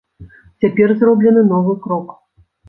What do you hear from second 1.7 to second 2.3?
крок.